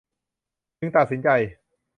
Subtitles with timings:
[0.79, 1.29] จึงตัดสินใจ